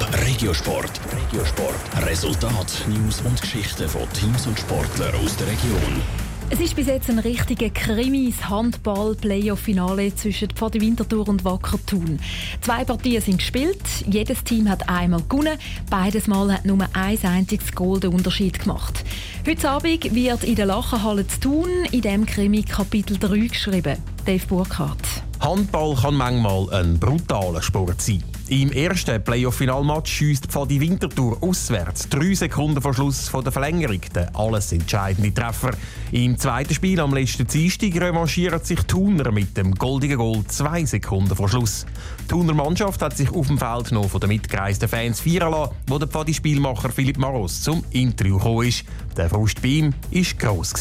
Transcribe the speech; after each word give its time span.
Top 0.00 0.16
Regiosport. 0.26 1.00
Regiosport. 1.12 2.06
Resultat, 2.06 2.86
News 2.88 3.20
und 3.20 3.38
Geschichten 3.38 3.86
von 3.86 4.10
Teams 4.14 4.46
und 4.46 4.58
Sportlern 4.58 5.14
aus 5.22 5.36
der 5.36 5.46
Region. 5.46 6.00
Es 6.48 6.58
ist 6.58 6.74
bis 6.74 6.86
jetzt 6.86 7.10
ein 7.10 7.18
richtiger 7.18 7.68
Krimis 7.68 8.48
Handball-Playoff-Finale 8.48 10.14
zwischen 10.14 10.48
Pfadi 10.50 10.80
Winterthur 10.80 11.28
und 11.28 11.44
Wacker 11.44 11.78
Thun. 11.84 12.18
Zwei 12.62 12.84
Partien 12.84 13.20
sind 13.20 13.38
gespielt, 13.38 13.82
jedes 14.10 14.42
Team 14.42 14.70
hat 14.70 14.88
einmal 14.88 15.22
gewonnen, 15.28 15.58
beides 15.90 16.26
Mal 16.26 16.54
hat 16.54 16.64
nur 16.64 16.78
ein 16.94 17.18
einziges 17.22 17.72
Goal 17.72 18.00
den 18.00 18.14
Unterschied 18.14 18.58
gemacht. 18.58 19.04
Heute 19.46 19.68
Abend 19.68 20.14
wird 20.14 20.44
in 20.44 20.56
der 20.56 20.66
Lachenhalle 20.66 21.26
zu 21.26 21.40
Thun 21.40 21.68
in 21.92 22.00
dem 22.00 22.24
Krimi 22.24 22.62
Kapitel 22.62 23.18
3 23.18 23.48
geschrieben. 23.48 23.98
Dave 24.24 24.46
Burkhardt. 24.46 25.22
Handball 25.40 25.94
kann 25.94 26.14
manchmal 26.14 26.72
ein 26.72 26.98
brutaler 26.98 27.62
Sport 27.62 28.00
sein. 28.00 28.24
Im 28.50 28.72
ersten 28.72 29.22
Playoff-Finalmatch 29.22 30.10
schießt 30.10 30.46
Pfadi 30.46 30.80
Winterthur 30.80 31.40
auswärts. 31.40 32.08
Drei 32.08 32.34
Sekunden 32.34 32.82
vor 32.82 32.92
Schluss 32.92 33.28
von 33.28 33.44
der 33.44 33.52
Verlängerung. 33.52 34.00
Der 34.12 34.34
alles 34.34 34.72
entscheidende 34.72 35.32
Treffer. 35.32 35.70
Im 36.10 36.36
zweiten 36.36 36.74
Spiel 36.74 36.98
am 36.98 37.14
letzten 37.14 37.46
Dienstag 37.46 37.94
revanchiert 37.94 38.66
sich 38.66 38.80
Thuner 38.80 39.30
mit 39.30 39.56
dem 39.56 39.76
goldigen 39.76 40.16
Goal 40.16 40.44
zwei 40.48 40.84
Sekunden 40.84 41.36
vor 41.36 41.48
Schluss. 41.48 41.86
Die 42.22 42.26
Thuner 42.26 42.52
Mannschaft 42.52 43.00
hat 43.02 43.16
sich 43.16 43.30
auf 43.30 43.46
dem 43.46 43.56
Feld 43.56 43.92
noch 43.92 44.10
von 44.10 44.20
den 44.20 44.30
mitgereisten 44.30 44.88
Fans 44.88 45.20
feiern 45.20 45.52
lassen, 45.52 45.72
wo 45.86 45.98
der 45.98 46.08
Pfadi-Spielmacher 46.08 46.90
Philipp 46.90 47.18
Maros 47.18 47.62
zum 47.62 47.84
Interview 47.92 48.36
gekommen 48.38 48.66
ist. 48.66 48.82
Der 49.16 49.30
Frust 49.30 49.62
bei 49.62 49.68
ihm 49.68 49.94
war 50.10 50.22
gross. 50.38 50.72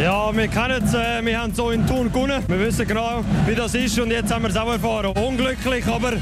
Ja, 0.00 0.34
wir 0.34 0.48
kennen 0.48 0.82
es, 0.82 0.94
äh, 0.94 1.22
wir 1.22 1.38
haben 1.38 1.52
so 1.52 1.70
in 1.70 1.86
Thun 1.86 2.10
gewonnen. 2.10 2.42
Wir 2.48 2.60
wissen 2.60 2.88
genau, 2.88 3.22
wie 3.46 3.54
das 3.54 3.74
ist 3.74 3.98
und 3.98 4.10
jetzt 4.10 4.32
haben 4.32 4.42
wir 4.42 4.48
es 4.48 4.56
auch 4.56 4.72
erfahren. 4.72 5.14
Unglücklich, 5.18 5.86
aber 5.86 6.14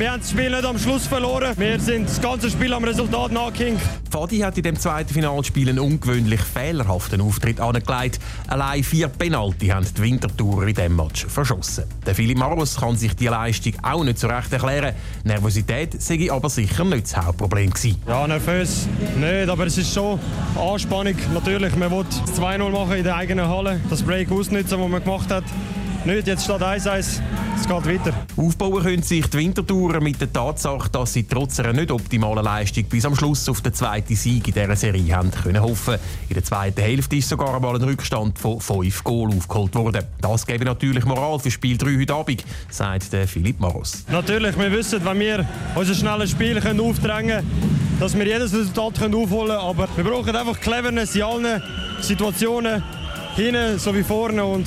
wir 0.00 0.12
haben 0.12 0.20
das 0.20 0.30
Spiel 0.30 0.48
nicht 0.48 0.64
am 0.64 0.78
Schluss 0.78 1.06
verloren. 1.06 1.52
Wir 1.58 1.78
sind 1.78 2.08
das 2.08 2.22
ganze 2.22 2.50
Spiel 2.50 2.72
am 2.72 2.82
Resultat 2.84 3.32
nachgehängt. 3.32 3.82
Fadi 4.10 4.38
hat 4.38 4.56
in 4.56 4.62
dem 4.62 4.80
zweiten 4.80 5.12
Finalspiel 5.12 5.68
einen 5.68 5.78
ungewöhnlich 5.78 6.40
fehlerhaften 6.40 7.20
Auftritt 7.20 7.60
angelegt. 7.60 8.18
Allein 8.48 8.82
vier 8.82 9.08
Penalty 9.08 9.66
haben 9.66 9.86
die 9.94 10.02
Wintertourer 10.02 10.68
in 10.68 10.74
diesem 10.74 10.96
Match 10.96 11.26
verschossen. 11.26 11.84
Der 12.06 12.14
Philipp 12.14 12.38
Maros 12.38 12.76
kann 12.76 12.96
sich 12.96 13.14
die 13.14 13.26
Leistung 13.26 13.74
auch 13.82 14.02
nicht 14.02 14.18
so 14.18 14.28
recht 14.28 14.50
erklären. 14.50 14.94
Nervosität 15.24 16.00
sei 16.00 16.32
aber 16.32 16.48
sicher 16.48 16.84
nicht 16.86 17.04
das 17.04 17.18
Hauptproblem 17.18 17.68
gewesen. 17.68 18.00
Ja, 18.08 18.26
nervös 18.26 18.88
nicht, 19.18 19.50
aber 19.50 19.66
es 19.66 19.76
ist 19.76 19.92
schon 19.92 20.18
Anspannung. 20.58 21.16
Natürlich, 21.34 21.76
man 21.76 21.90
will 21.90 22.06
2-0 22.38 22.70
machen 22.70 22.96
in 22.96 23.04
der 23.04 23.16
eigenen 23.16 23.46
Halle, 23.46 23.78
das 23.90 24.02
Break 24.02 24.32
ausnutzen, 24.32 24.80
das 24.80 24.88
man 24.88 25.04
gemacht 25.04 25.30
hat. 25.30 25.44
Nicht, 26.06 26.26
jetzt 26.26 26.44
steht 26.44 26.62
1-1, 26.62 27.20
es 27.58 27.59
geht 27.70 28.04
weiter. 28.04 28.26
Aufbauen 28.36 28.82
können 28.82 29.02
sich 29.02 29.26
die 29.28 29.38
Wintertourer 29.38 30.00
mit 30.00 30.20
der 30.20 30.32
Tatsache, 30.32 30.90
dass 30.90 31.12
sie 31.12 31.22
trotz 31.22 31.60
einer 31.60 31.72
nicht 31.72 31.92
optimalen 31.92 32.44
Leistung 32.44 32.84
bis 32.84 33.04
am 33.04 33.14
Schluss 33.14 33.48
auf 33.48 33.60
den 33.60 33.72
zweiten 33.72 34.16
Sieg 34.16 34.48
in 34.48 34.54
dieser 34.54 34.74
Serie 34.74 35.14
haben 35.14 35.30
können 35.30 35.62
hoffen. 35.62 35.94
In 36.28 36.34
der 36.34 36.42
zweiten 36.42 36.80
Hälfte 36.80 37.16
ist 37.16 37.28
sogar 37.28 37.54
einmal 37.54 37.76
ein 37.76 37.82
Rückstand 37.82 38.38
von 38.38 38.60
5 38.60 39.04
Goal 39.04 39.30
aufgeholt 39.36 39.74
worden. 39.76 40.04
Das 40.20 40.46
gebe 40.46 40.64
natürlich 40.64 41.04
Moral 41.04 41.38
für 41.38 41.50
Spiel 41.50 41.78
3 41.78 42.00
heute 42.00 42.14
Abend, 42.14 42.44
sagt 42.70 43.12
der 43.12 43.28
Philipp 43.28 43.60
Maros. 43.60 44.04
Natürlich, 44.10 44.58
wir 44.58 44.72
wissen, 44.72 45.04
wenn 45.04 45.20
wir 45.20 45.46
unser 45.76 45.94
schnelles 45.94 46.30
Spiel 46.32 46.60
können 46.60 46.80
aufdrängen 46.80 47.46
können, 47.46 48.00
dass 48.00 48.18
wir 48.18 48.26
jedes 48.26 48.52
Resultat 48.52 48.98
können 48.98 49.14
aufholen 49.14 49.48
können. 49.48 49.60
Aber 49.60 49.88
wir 49.94 50.04
brauchen 50.04 50.34
einfach 50.34 50.58
Cleverness 50.58 51.14
in 51.14 51.22
allen 51.22 51.62
Situationen, 52.00 52.82
hinten 53.36 53.78
sowie 53.78 54.02
vorne. 54.02 54.44
Und 54.44 54.66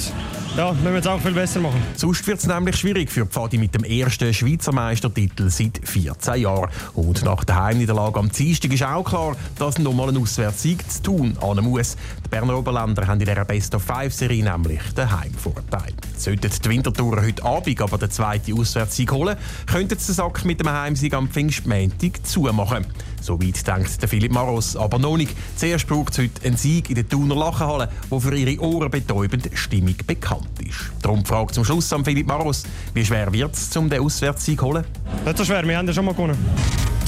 ja, 0.56 0.72
müssen 0.72 0.86
wir 0.86 0.96
jetzt 0.96 1.08
auch 1.08 1.20
viel 1.20 1.32
besser 1.32 1.60
machen. 1.60 1.82
Sonst 1.96 2.28
wird 2.28 2.40
es 2.40 2.46
nämlich 2.46 2.76
schwierig 2.76 3.12
für 3.12 3.26
Pfadi 3.26 3.58
mit 3.58 3.74
dem 3.74 3.84
ersten 3.84 4.32
Schweizer 4.34 4.72
Meistertitel 4.72 5.50
seit 5.50 5.80
14 5.84 6.42
Jahren. 6.42 6.70
Und 6.94 7.24
nach 7.24 7.44
der 7.44 7.56
Heimniederlage 7.64 8.20
am 8.20 8.32
Dienstag 8.32 8.72
ist 8.72 8.84
auch 8.84 9.04
klar, 9.04 9.36
dass 9.58 9.80
nochmal 9.80 10.10
ein 10.10 10.18
Auswärtssieg 10.18 10.90
zu 10.92 11.02
tun 11.02 11.38
an 11.42 11.64
muss. 11.64 11.98
Die 12.24 12.30
Berner 12.30 12.58
Oberländer 12.58 13.08
haben 13.08 13.20
in 13.20 13.26
dieser 13.26 13.46
Best-of-Five-Serie 13.46 14.44
nämlich 14.44 14.82
den 14.96 15.12
Heimvorteil. 15.20 15.94
Sollten 16.18 16.52
die 16.64 16.70
Wintertourer 16.70 17.24
heute 17.24 17.44
Abend 17.44 17.82
aber 17.82 17.98
den 17.98 18.12
zweiten 18.12 18.60
Auswärtssieg 18.60 19.12
holen, 19.12 19.36
könnten 19.66 19.98
sie 19.98 20.08
den 20.08 20.16
Sack 20.16 20.46
mit 20.46 20.60
dem 20.60 20.70
Heimsieg 20.70 21.16
am 21.16 21.30
Pfingstmäntig 21.30 22.24
zumachen. 22.24 22.86
Soweit 23.24 23.66
denkt 23.66 24.02
der 24.02 24.10
Philipp 24.10 24.34
Maros, 24.34 24.76
aber 24.76 25.00
noch 25.00 25.16
nicht. 25.16 25.34
Zuerst 25.56 25.88
braucht 25.88 26.12
es 26.12 26.20
heute 26.20 26.46
einen 26.46 26.58
Sieg 26.58 26.90
in 26.90 26.96
der 26.96 27.08
Thuner 27.08 27.36
Lachenhalle, 27.36 27.90
wo 28.10 28.20
für 28.20 28.36
ihre 28.36 28.62
Ohren 28.62 28.92
betäubend 28.92 29.50
Stimmung 29.54 29.96
bekannt 30.06 30.60
ist. 30.60 30.92
Darum 31.02 31.24
fragt 31.24 31.56
zum 31.56 31.64
Schluss 31.64 31.92
an 31.94 32.04
Philipp 32.04 32.28
Maros, 32.28 32.64
wie 32.94 33.06
schwer 33.06 33.32
wird 33.32 33.54
es, 33.54 33.76
um 33.78 33.90
den 33.90 34.02
Auswärtssieg 34.02 34.60
zu 34.60 34.66
holen? 34.66 34.84
Nicht 35.26 35.38
so 35.38 35.46
schwer, 35.46 35.66
wir 35.66 35.78
haben 35.78 35.88
ja 35.88 35.94
schon 35.94 36.04
mal 36.04 36.14
gewonnen. 36.14 36.38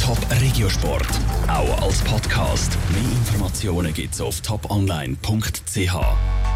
Top 0.01 0.17
Regiosport, 0.41 1.07
auch 1.49 1.81
als 1.81 1.99
Podcast. 1.99 2.77
Mehr 2.91 3.11
Informationen 3.11 3.93
gibt 3.93 4.13
es 4.13 4.21
auf 4.21 4.39
toponline.ch. 4.39 5.95